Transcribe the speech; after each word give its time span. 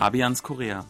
Fabians 0.00 0.42
Korea. 0.42 0.86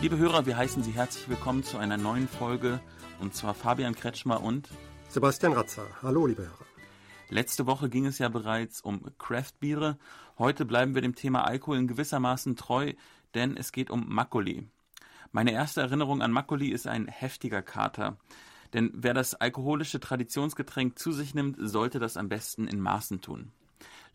Liebe 0.00 0.16
Hörer, 0.16 0.46
wir 0.46 0.56
heißen 0.56 0.82
Sie 0.82 0.92
herzlich 0.92 1.28
willkommen 1.28 1.62
zu 1.62 1.76
einer 1.76 1.98
neuen 1.98 2.26
Folge 2.26 2.80
und 3.20 3.34
zwar 3.34 3.52
Fabian 3.52 3.94
Kretschmer 3.94 4.42
und 4.42 4.70
Sebastian 5.10 5.52
Ratzer. 5.52 5.84
Hallo, 6.00 6.26
liebe 6.26 6.44
Hörer. 6.44 6.64
Letzte 7.28 7.66
Woche 7.66 7.90
ging 7.90 8.06
es 8.06 8.18
ja 8.18 8.30
bereits 8.30 8.80
um 8.80 9.02
Craftbiere. 9.18 9.98
Heute 10.38 10.64
bleiben 10.64 10.94
wir 10.94 11.02
dem 11.02 11.16
Thema 11.16 11.44
Alkohol 11.44 11.76
in 11.76 11.86
gewissermaßen 11.86 12.56
treu, 12.56 12.94
denn 13.34 13.58
es 13.58 13.72
geht 13.72 13.90
um 13.90 14.08
Makoli. 14.08 14.70
Meine 15.32 15.52
erste 15.52 15.82
Erinnerung 15.82 16.22
an 16.22 16.32
Makoli 16.32 16.68
ist 16.68 16.86
ein 16.86 17.08
heftiger 17.08 17.60
Kater. 17.60 18.16
Denn 18.72 18.90
wer 18.94 19.12
das 19.12 19.34
alkoholische 19.34 20.00
Traditionsgetränk 20.00 20.98
zu 20.98 21.12
sich 21.12 21.34
nimmt, 21.34 21.58
sollte 21.60 21.98
das 21.98 22.16
am 22.16 22.30
besten 22.30 22.66
in 22.66 22.80
Maßen 22.80 23.20
tun. 23.20 23.52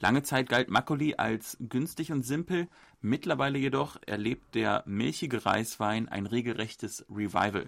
Lange 0.02 0.23
Zeit 0.23 0.50
galt 0.50 0.68
Makoli 0.68 1.14
als 1.18 1.58
günstig 1.60 2.12
und 2.12 2.23
simpel, 2.23 2.68
mittlerweile 3.02 3.59
jedoch 3.59 3.98
erlebt 4.08 4.55
der 4.55 4.84
milchige 4.88 5.46
Reiswein 5.46 6.09
ein 6.09 6.26
regelrechtes 6.26 7.05
Revival. 7.08 7.68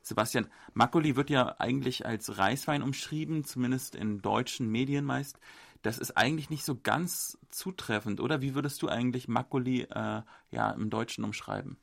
Sebastian, 0.00 0.46
Makoli 0.72 1.16
wird 1.16 1.30
ja 1.30 1.56
eigentlich 1.58 2.06
als 2.06 2.38
Reiswein 2.38 2.80
umschrieben, 2.80 3.42
zumindest 3.42 3.96
in 3.96 4.22
deutschen 4.22 4.70
Medien 4.70 5.04
meist. 5.04 5.40
Das 5.82 5.98
ist 5.98 6.16
eigentlich 6.16 6.48
nicht 6.48 6.64
so 6.64 6.78
ganz 6.80 7.38
zutreffend, 7.50 8.20
oder? 8.20 8.40
Wie 8.40 8.54
würdest 8.54 8.80
du 8.82 8.88
eigentlich 8.88 9.26
Makoli 9.26 9.82
äh, 9.82 10.22
ja, 10.52 10.70
im 10.70 10.90
Deutschen 10.90 11.24
umschreiben? 11.24 11.76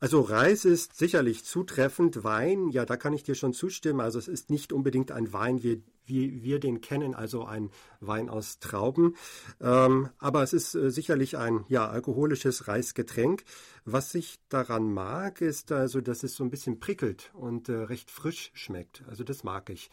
Also 0.00 0.20
Reis 0.20 0.66
ist 0.66 0.96
sicherlich 0.98 1.44
zutreffend. 1.44 2.24
Wein, 2.24 2.68
ja, 2.68 2.84
da 2.84 2.98
kann 2.98 3.14
ich 3.14 3.22
dir 3.22 3.36
schon 3.36 3.54
zustimmen. 3.54 4.00
Also 4.00 4.18
es 4.18 4.28
ist 4.28 4.50
nicht 4.50 4.72
unbedingt 4.72 5.12
ein 5.12 5.32
Wein, 5.32 5.62
wie, 5.62 5.82
wie 6.06 6.42
wir 6.42 6.60
den 6.60 6.80
kennen, 6.80 7.14
also 7.14 7.44
ein 7.44 7.70
Wein 8.00 8.28
aus 8.28 8.58
Trauben. 8.58 9.16
Ähm, 9.60 10.08
aber 10.18 10.42
es 10.42 10.52
ist 10.52 10.74
äh, 10.74 10.90
sicherlich 10.90 11.36
ein 11.36 11.64
ja, 11.68 11.88
alkoholisches 11.88 12.68
Reisgetränk. 12.68 13.44
Was 13.84 14.14
ich 14.14 14.38
daran 14.48 14.92
mag, 14.92 15.40
ist 15.40 15.72
also, 15.72 16.00
dass 16.00 16.22
es 16.22 16.34
so 16.34 16.44
ein 16.44 16.50
bisschen 16.50 16.80
prickelt 16.80 17.30
und 17.34 17.68
äh, 17.68 17.72
recht 17.72 18.10
frisch 18.10 18.50
schmeckt. 18.54 19.02
Also 19.08 19.24
das 19.24 19.44
mag 19.44 19.70
ich. 19.70 19.90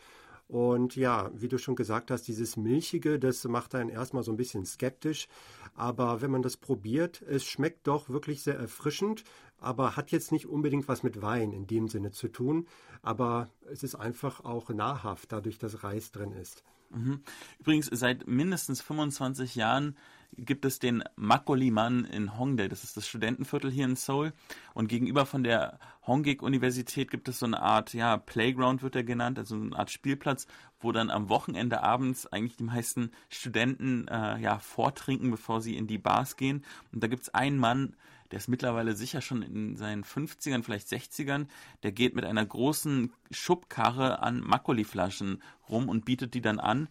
Und 0.50 0.96
ja, 0.96 1.30
wie 1.36 1.48
du 1.48 1.60
schon 1.60 1.76
gesagt 1.76 2.10
hast, 2.10 2.24
dieses 2.24 2.58
Milchige, 2.58 3.20
das 3.20 3.44
macht 3.44 3.76
einen 3.76 3.92
erstmal 3.92 4.24
so 4.24 4.32
ein 4.32 4.38
bisschen 4.38 4.66
skeptisch. 4.66 5.28
Aber 5.76 6.22
wenn 6.22 6.32
man 6.32 6.42
das 6.42 6.58
probiert, 6.58 7.22
es 7.22 7.46
schmeckt 7.46 7.86
doch 7.86 8.10
wirklich 8.10 8.42
sehr 8.42 8.58
erfrischend, 8.58 9.24
aber 9.60 9.96
hat 9.96 10.10
jetzt 10.10 10.32
nicht 10.32 10.48
unbedingt 10.48 10.88
was 10.88 11.04
mit 11.04 11.22
Wein 11.22 11.54
in 11.54 11.68
dem 11.68 11.88
Sinne 11.88 12.10
zu 12.12 12.30
tun. 12.30 12.68
Aber 13.04 13.52
es 13.72 13.84
ist 13.84 13.94
einfach 13.94 14.44
auch 14.44 14.70
nahrhaft, 14.70 15.32
dadurch, 15.32 15.60
dass 15.60 15.84
Reis 15.84 16.12
drin 16.12 16.32
ist. 16.32 16.64
Mhm. 16.90 17.22
Übrigens, 17.60 17.86
seit 17.86 18.26
mindestens 18.26 18.82
25 18.82 19.54
Jahren 19.54 19.96
gibt 20.38 20.66
es 20.66 20.80
den 20.80 21.04
Makoliman 21.16 22.06
in 22.06 22.38
Hongdae. 22.38 22.70
Das 22.70 22.84
ist 22.84 22.98
das 22.98 23.08
Studentenviertel 23.08 23.72
hier 23.72 23.86
in 23.86 23.96
Seoul. 23.96 24.34
Und 24.74 24.88
gegenüber 24.88 25.26
von 25.26 25.44
der 25.44 25.80
Hongik-Universität 26.06 27.12
gibt 27.12 27.28
es 27.28 27.40
so 27.40 27.46
eine 27.46 27.62
Art, 27.62 27.94
ja, 27.94 28.18
Playground 28.18 28.82
wird 28.82 28.96
er 28.96 29.04
genannt, 29.04 29.38
also 29.38 29.56
eine 29.56 29.78
Art 29.78 29.92
Spielplatz, 29.92 30.48
wo 30.80 30.92
dann 30.92 31.10
am 31.10 31.30
Wochenende 31.30 31.84
abends 31.84 32.28
eigentlich 32.28 32.58
die 32.58 32.64
meisten 32.64 33.12
Studenten 33.30 34.08
äh, 34.08 34.40
ja, 34.40 34.60
vortrinken, 34.60 35.32
bevor 35.32 35.62
sie 35.62 35.76
in 35.76 35.88
die 35.88 35.98
Bars 35.98 36.38
gehen. 36.38 36.64
Und 36.92 37.04
da 37.04 37.08
gibt 37.08 37.24
es 37.24 37.34
einen 37.34 37.58
Mann, 37.58 37.96
der 38.32 38.38
ist 38.38 38.48
mittlerweile 38.48 38.96
sicher 38.96 39.22
schon 39.22 39.42
in 39.42 39.76
seinen 39.76 40.04
50ern, 40.04 40.64
vielleicht 40.64 40.88
60ern, 40.88 41.48
der 41.84 41.92
geht 41.92 42.16
mit 42.16 42.26
einer 42.26 42.46
großen 42.46 43.12
Schubkarre 43.32 44.22
an 44.22 44.42
Makoli-Flaschen 44.42 45.42
rum 45.68 45.90
und 45.90 46.06
bietet 46.06 46.36
die 46.36 46.42
dann 46.42 46.60
an. 46.60 46.90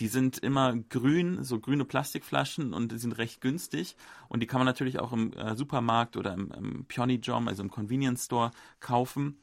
Die 0.00 0.08
sind 0.08 0.38
immer 0.38 0.76
grün, 0.88 1.44
so 1.44 1.60
grüne 1.60 1.84
Plastikflaschen 1.84 2.72
und 2.72 2.90
die 2.90 2.98
sind 2.98 3.18
recht 3.18 3.42
günstig. 3.42 3.96
Und 4.28 4.40
die 4.40 4.46
kann 4.46 4.58
man 4.58 4.66
natürlich 4.66 4.98
auch 4.98 5.12
im 5.12 5.32
äh, 5.34 5.54
Supermarkt 5.54 6.16
oder 6.16 6.32
im, 6.32 6.50
im 6.52 6.84
Pionijom, 6.86 7.48
also 7.48 7.62
im 7.62 7.70
Convenience 7.70 8.24
Store, 8.24 8.50
kaufen. 8.80 9.38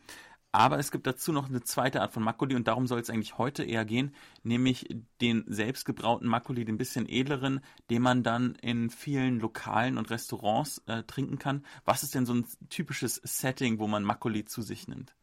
Aber 0.52 0.80
es 0.80 0.90
gibt 0.90 1.06
dazu 1.06 1.32
noch 1.32 1.50
eine 1.50 1.62
zweite 1.62 2.02
Art 2.02 2.14
von 2.14 2.24
Makuli 2.24 2.56
und 2.56 2.68
darum 2.68 2.88
soll 2.88 3.00
es 3.00 3.12
eigentlich 3.12 3.38
heute 3.38 3.64
eher 3.64 3.86
gehen, 3.86 4.16
nämlich 4.42 4.88
den 5.22 5.44
selbstgebrauten 5.46 6.28
Makuli, 6.28 6.66
den 6.66 6.80
bisschen 6.80 7.08
edleren, 7.08 7.60
den 7.92 8.02
man 8.02 8.24
dann 8.24 8.56
in 8.56 8.90
vielen 8.90 9.40
Lokalen 9.40 10.00
und 10.00 10.10
Restaurants 10.10 10.82
äh, 10.88 11.04
trinken 11.04 11.38
kann. 11.38 11.64
Was 11.86 12.02
ist 12.02 12.16
denn 12.16 12.26
so 12.26 12.34
ein 12.34 12.48
typisches 12.70 13.22
Setting, 13.24 13.78
wo 13.78 13.88
man 13.88 14.04
Makuli 14.04 14.46
zu 14.46 14.64
sich 14.64 14.88
nimmt? 14.88 15.14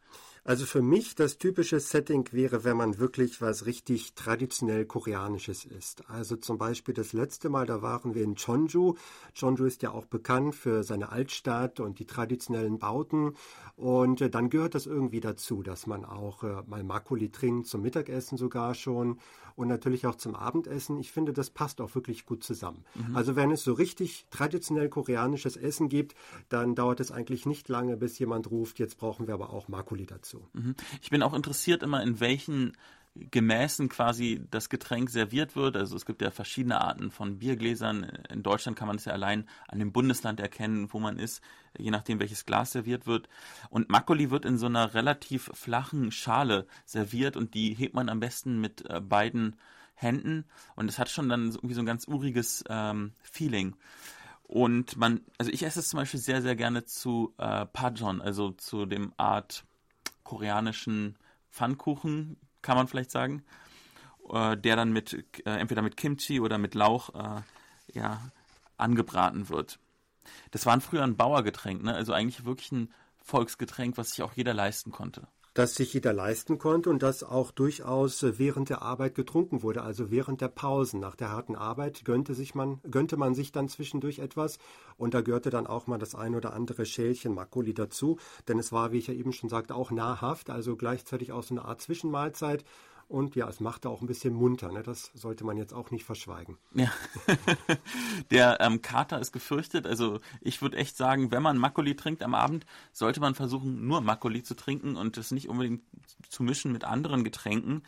Also 0.47 0.67
für 0.67 0.83
mich 0.83 1.15
das 1.15 1.39
typische 1.39 1.81
Setting 1.81 2.29
wäre, 2.33 2.65
wenn 2.65 2.77
man 2.77 2.99
wirklich 2.99 3.41
was 3.41 3.65
richtig 3.65 4.13
traditionell 4.13 4.85
koreanisches 4.85 5.65
isst. 5.65 6.09
Also 6.11 6.37
zum 6.37 6.59
Beispiel 6.59 6.93
das 6.93 7.15
letzte 7.15 7.49
Mal, 7.49 7.65
da 7.65 7.81
waren 7.81 8.15
wir 8.15 8.23
in 8.23 8.35
Cheonju. 8.35 8.95
Cheonju 9.33 9.65
ist 9.65 9.81
ja 9.81 9.93
auch 9.93 10.05
bekannt 10.05 10.55
für 10.55 10.85
seine 10.85 11.11
Altstadt 11.11 11.81
und 11.81 11.99
die 11.99 12.05
traditionellen 12.05 12.79
Bauten. 12.79 13.37
Und 13.77 14.21
äh, 14.21 14.29
dann 14.29 14.51
gehört 14.51 14.75
das 14.75 14.85
irgendwie 14.85 15.21
dazu, 15.21 15.63
dass 15.63 15.87
man 15.87 16.05
auch 16.05 16.45
äh, 16.45 16.63
mal 16.67 16.85
Makuli 16.85 17.31
trinkt, 17.31 17.67
zum 17.67 17.81
Mittagessen 17.81 18.37
sogar 18.37 18.75
schon 18.75 19.21
und 19.57 19.69
natürlich 19.69 20.07
auch 20.07 20.17
zum 20.17 20.35
Abendessen. 20.35 20.99
Ich 20.99 21.11
finde, 21.11 21.33
das 21.33 21.49
passt 21.49 21.81
auch 21.81 21.95
wirklich 21.95 22.27
gut 22.27 22.45
zusammen. 22.45 22.85
Mhm. 22.95 23.17
Also 23.17 23.35
wenn 23.35 23.51
es 23.51 23.65
so 23.65 23.73
richtig 23.73 24.27
traditionell 24.31 24.91
koreanisches 24.91 25.57
Essen 25.57 25.89
gibt, 25.89 26.15
dann 26.51 26.75
dauert 26.75 27.01
es 27.01 27.11
eigentlich 27.11 27.47
nicht 27.47 27.69
lange, 27.71 27.97
bis 27.97 28.19
jemand 28.19 28.51
ruft, 28.51 28.79
jetzt 28.79 28.99
brauchen 28.99 29.27
wir 29.27 29.35
aber 29.35 29.51
auch 29.51 29.69
Makuli 29.69 30.05
dazu 30.05 30.34
dazu. 30.35 30.49
Mhm. 30.53 30.75
Ich 31.03 31.11
bin 31.11 31.23
auch 31.23 31.35
interessiert 31.35 31.83
immer, 31.83 32.03
in 32.03 32.21
welchen 32.21 32.77
Gemäßen 33.17 33.89
quasi 33.89 34.45
das 34.51 34.69
Getränk 34.69 35.09
serviert 35.09 35.55
wird. 35.55 35.77
Also 35.77 35.95
es 35.95 36.05
gibt 36.05 36.21
ja 36.21 36.33
verschiedene 36.33 36.81
Arten 36.81 37.13
von 37.13 37.39
Biergläsern. 37.39 38.03
In 38.29 38.43
Deutschland 38.43 38.77
kann 38.77 38.89
man 38.89 38.97
es 38.97 39.05
ja 39.05 39.13
allein 39.13 39.49
an 39.69 39.79
dem 39.79 39.93
Bundesland 39.93 40.41
erkennen, 40.41 40.93
wo 40.93 40.99
man 40.99 41.19
ist, 41.21 41.41
je 41.79 41.93
nachdem 41.93 42.19
welches 42.19 42.45
Glas 42.45 42.73
serviert 42.73 43.07
wird. 43.07 43.29
Und 43.71 43.89
Makoli 43.89 44.33
wird 44.33 44.45
in 44.45 44.59
so 44.59 44.67
einer 44.67 44.95
relativ 44.95 45.49
flachen 45.55 46.11
Schale 46.11 46.67
serviert 46.87 47.37
und 47.37 47.55
die 47.55 47.75
hebt 47.75 47.95
man 47.95 48.09
am 48.09 48.19
besten 48.19 48.61
mit 48.61 48.85
äh, 48.91 49.01
beiden 49.01 49.57
Händen 49.95 50.45
und 50.75 50.91
es 50.91 50.99
hat 50.99 51.09
schon 51.09 51.29
dann 51.29 51.53
irgendwie 51.53 51.75
so 51.75 51.81
ein 51.81 51.87
ganz 51.87 52.09
uriges 52.09 52.65
ähm, 52.69 53.13
Feeling. 53.23 53.77
Und 54.43 54.97
man, 54.97 55.21
also 55.39 55.51
ich 55.51 55.63
esse 55.63 55.81
es 55.81 55.89
zum 55.89 55.99
Beispiel 55.99 56.21
sehr, 56.21 56.43
sehr 56.43 56.57
gerne 56.57 56.85
zu 56.85 57.33
äh, 57.39 57.65
Pajon, 57.67 58.21
also 58.21 58.51
zu 58.51 58.87
dem 58.87 59.13
Art 59.17 59.65
koreanischen 60.25 61.17
Pfannkuchen, 61.51 62.37
kann 62.63 62.77
man 62.77 62.89
vielleicht 62.89 63.11
sagen, 63.11 63.45
äh, 64.31 64.57
der 64.57 64.77
dann 64.77 64.93
mit 64.93 65.13
äh, 65.45 65.51
entweder 65.51 65.83
mit 65.83 65.97
Kimchi 65.97 66.41
oder 66.41 66.59
mit 66.59 66.75
Lauch 66.75 67.15
äh, 67.15 67.43
ja, 67.93 68.21
angebraten 68.77 69.49
wird. 69.49 69.79
Das 70.51 70.67
war 70.67 70.81
früher 70.81 71.05
ein 71.05 71.17
Bauergetränk, 71.17 71.83
ne? 71.83 71.95
also 71.95 72.13
eigentlich 72.13 72.45
wirklich 72.45 72.73
ein 72.73 72.93
Volksgetränk, 73.19 73.97
was 73.97 74.11
sich 74.11 74.23
auch 74.23 74.33
jeder 74.33 74.55
leisten 74.55 74.91
konnte 74.91 75.29
das 75.55 75.77
sich 75.77 75.95
jeder 75.95 76.13
leisten 76.13 76.59
konnte 76.59 76.91
und 76.91 77.03
das 77.03 77.23
auch 77.23 77.53
durchaus 77.53 78.25
während 78.39 78.71
der 78.71 78.83
Arbeit 78.83 79.15
getrunken 79.15 79.63
wurde, 79.63 79.83
also 79.83 80.11
während 80.11 80.41
der 80.41 80.49
Pausen. 80.49 80.99
Nach 80.99 81.15
der 81.15 81.31
harten 81.31 81.55
Arbeit 81.55 82.05
gönnte, 82.05 82.35
sich 82.35 82.57
man, 82.57 82.81
gönnte 82.91 83.17
man 83.17 83.37
sich 83.37 83.53
dann 83.53 83.69
zwischendurch 83.69 84.19
etwas. 84.19 84.59
Und 84.97 85.15
da 85.15 85.21
gehörte 85.21 85.51
dann 85.51 85.69
auch 85.69 85.87
mal 85.87 85.99
das 85.99 86.17
ein 86.17 86.35
oder 86.35 86.53
andere 86.53 86.85
Schälchen 86.87 87.35
Makoli 87.35 87.73
dazu, 87.73 88.19
denn 88.49 88.59
es 88.59 88.73
war, 88.73 88.91
wie 88.91 88.99
ich 88.99 89.07
ja 89.07 89.15
eben 89.15 89.33
schon 89.33 89.49
sagte, 89.49 89.77
auch 89.77 89.93
nahrhaft, 89.93 90.51
also 90.51 90.77
gleichzeitig 90.77 91.31
auch 91.31 91.45
so 91.45 91.55
eine 91.55 91.65
Art 91.65 91.81
Zwischenmahlzeit 91.81 92.65
und 93.15 93.37
ja, 93.37 93.49
es 93.49 93.61
machte 93.61 93.89
auch 93.89 94.01
ein 94.01 94.09
bisschen 94.09 94.35
munter. 94.35 94.73
Ne? 94.73 94.83
Das 94.83 95.13
sollte 95.15 95.45
man 95.45 95.57
jetzt 95.57 95.73
auch 95.73 95.93
nicht 95.93 96.05
verschweigen. 96.05 96.59
Ja. 96.75 96.91
Der 98.33 98.61
ähm, 98.61 98.83
Kater 98.83 99.21
ist 99.21 99.31
gefürchtet. 99.31 99.87
Also 99.87 100.19
ich 100.41 100.61
würde 100.63 100.79
echt 100.79 100.97
sagen, 100.97 101.31
wenn 101.31 101.43
man 101.43 101.57
Makoli 101.57 101.95
trinkt 101.95 102.25
am 102.25 102.35
Abend, 102.35 102.67
sollte 102.93 103.21
man 103.21 103.37
versuchen, 103.37 103.87
nur 103.87 104.01
Makoli 104.01 104.43
zu 104.43 104.57
trinken 104.57 104.97
und 104.97 105.17
es 105.17 105.31
nicht 105.31 105.49
unbedingt 105.49 105.83
zu 106.29 106.43
mischen 106.43 106.73
mit 106.73 106.83
anderen 106.83 107.23
Getränken. 107.23 107.85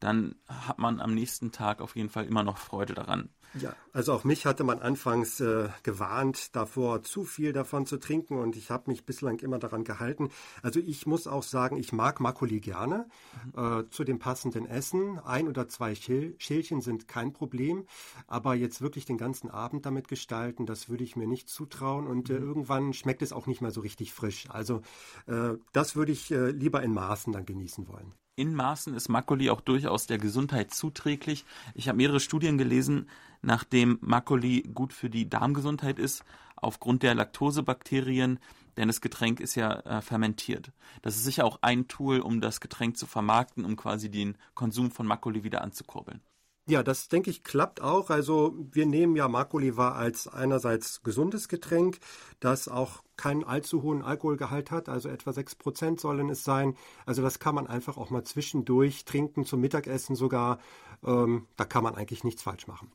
Dann 0.00 0.36
hat 0.46 0.78
man 0.78 1.00
am 1.00 1.14
nächsten 1.14 1.52
Tag 1.52 1.80
auf 1.80 1.96
jeden 1.96 2.08
Fall 2.08 2.26
immer 2.26 2.42
noch 2.42 2.58
Freude 2.58 2.94
daran. 2.94 3.30
Ja, 3.54 3.74
also 3.92 4.12
auch 4.12 4.24
mich 4.24 4.46
hatte 4.46 4.62
man 4.62 4.80
anfangs 4.80 5.40
äh, 5.40 5.68
gewarnt 5.82 6.54
davor, 6.54 7.02
zu 7.02 7.24
viel 7.24 7.52
davon 7.52 7.86
zu 7.86 7.98
trinken 7.98 8.38
und 8.38 8.56
ich 8.56 8.70
habe 8.70 8.90
mich 8.90 9.06
bislang 9.06 9.38
immer 9.38 9.58
daran 9.58 9.84
gehalten. 9.84 10.30
Also 10.62 10.80
ich 10.80 11.06
muss 11.06 11.26
auch 11.26 11.42
sagen, 11.42 11.76
ich 11.76 11.92
mag 11.92 12.20
Makuli 12.20 12.60
gerne 12.60 13.08
mhm. 13.54 13.80
äh, 13.80 13.90
zu 13.90 14.04
dem 14.04 14.18
passenden 14.18 14.66
Essen. 14.66 15.18
Ein 15.18 15.48
oder 15.48 15.66
zwei 15.68 15.94
Schäl 15.94 16.34
Schälchen 16.38 16.82
sind 16.82 17.08
kein 17.08 17.32
Problem, 17.32 17.86
aber 18.26 18.54
jetzt 18.54 18.82
wirklich 18.82 19.06
den 19.06 19.18
ganzen 19.18 19.50
Abend 19.50 19.86
damit 19.86 20.08
gestalten, 20.08 20.66
das 20.66 20.88
würde 20.88 21.04
ich 21.04 21.16
mir 21.16 21.26
nicht 21.26 21.48
zutrauen 21.48 22.06
und 22.06 22.30
äh, 22.30 22.34
mhm. 22.34 22.46
irgendwann 22.46 22.92
schmeckt 22.92 23.22
es 23.22 23.32
auch 23.32 23.46
nicht 23.46 23.62
mehr 23.62 23.70
so 23.70 23.80
richtig 23.80 24.12
frisch. 24.12 24.48
Also 24.50 24.82
äh, 25.26 25.54
das 25.72 25.96
würde 25.96 26.12
ich 26.12 26.30
äh, 26.30 26.50
lieber 26.50 26.82
in 26.82 26.92
Maßen 26.92 27.32
dann 27.32 27.46
genießen 27.46 27.88
wollen 27.88 28.12
in 28.38 28.54
Maßen 28.54 28.94
ist 28.94 29.08
Makoli 29.08 29.50
auch 29.50 29.60
durchaus 29.60 30.06
der 30.06 30.18
Gesundheit 30.18 30.72
zuträglich. 30.72 31.44
Ich 31.74 31.88
habe 31.88 31.96
mehrere 31.96 32.20
Studien 32.20 32.56
gelesen, 32.56 33.08
nachdem 33.42 33.98
Makoli 34.00 34.62
gut 34.62 34.92
für 34.92 35.10
die 35.10 35.28
Darmgesundheit 35.28 35.98
ist, 35.98 36.24
aufgrund 36.56 37.02
der 37.02 37.14
Laktosebakterien, 37.14 38.38
denn 38.76 38.88
das 38.88 39.00
Getränk 39.00 39.40
ist 39.40 39.56
ja 39.56 39.80
äh, 39.80 40.02
fermentiert. 40.02 40.70
Das 41.02 41.16
ist 41.16 41.24
sicher 41.24 41.44
auch 41.44 41.58
ein 41.62 41.88
Tool, 41.88 42.20
um 42.20 42.40
das 42.40 42.60
Getränk 42.60 42.96
zu 42.96 43.06
vermarkten, 43.06 43.64
um 43.64 43.74
quasi 43.74 44.08
den 44.08 44.36
Konsum 44.54 44.92
von 44.92 45.06
Makoli 45.06 45.42
wieder 45.42 45.62
anzukurbeln. 45.62 46.20
Ja, 46.68 46.82
das 46.82 47.08
denke 47.08 47.30
ich 47.30 47.44
klappt 47.44 47.80
auch. 47.80 48.10
Also 48.10 48.54
wir 48.72 48.84
nehmen 48.84 49.16
ja 49.16 49.26
Makoliva 49.26 49.92
als 49.92 50.28
einerseits 50.28 51.02
gesundes 51.02 51.48
Getränk, 51.48 51.98
das 52.40 52.68
auch 52.68 53.02
keinen 53.16 53.42
allzu 53.42 53.82
hohen 53.82 54.02
Alkoholgehalt 54.02 54.70
hat, 54.70 54.90
also 54.90 55.08
etwa 55.08 55.32
6% 55.32 55.98
sollen 55.98 56.28
es 56.28 56.44
sein. 56.44 56.76
Also 57.06 57.22
das 57.22 57.38
kann 57.38 57.54
man 57.54 57.66
einfach 57.68 57.96
auch 57.96 58.10
mal 58.10 58.22
zwischendurch 58.24 59.06
trinken, 59.06 59.46
zum 59.46 59.62
Mittagessen 59.62 60.14
sogar. 60.14 60.58
Ähm, 61.02 61.46
da 61.56 61.64
kann 61.64 61.84
man 61.84 61.94
eigentlich 61.94 62.22
nichts 62.22 62.42
falsch 62.42 62.66
machen. 62.66 62.92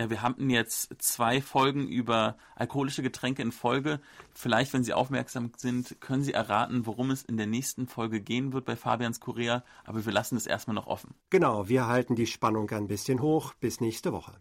Ja, 0.00 0.08
wir 0.08 0.22
hatten 0.22 0.48
jetzt 0.48 0.94
zwei 0.96 1.42
Folgen 1.42 1.86
über 1.86 2.38
alkoholische 2.56 3.02
Getränke 3.02 3.42
in 3.42 3.52
Folge. 3.52 4.00
Vielleicht, 4.32 4.72
wenn 4.72 4.82
Sie 4.82 4.94
aufmerksam 4.94 5.52
sind, 5.58 6.00
können 6.00 6.22
Sie 6.22 6.32
erraten, 6.32 6.86
worum 6.86 7.10
es 7.10 7.22
in 7.22 7.36
der 7.36 7.46
nächsten 7.46 7.86
Folge 7.86 8.22
gehen 8.22 8.54
wird 8.54 8.64
bei 8.64 8.76
Fabians 8.76 9.20
Korea. 9.20 9.62
Aber 9.84 10.06
wir 10.06 10.12
lassen 10.14 10.36
es 10.36 10.46
erstmal 10.46 10.74
noch 10.74 10.86
offen. 10.86 11.12
Genau, 11.28 11.68
wir 11.68 11.86
halten 11.86 12.14
die 12.14 12.26
Spannung 12.26 12.70
ein 12.70 12.86
bisschen 12.86 13.20
hoch. 13.20 13.52
Bis 13.60 13.82
nächste 13.82 14.10
Woche. 14.14 14.40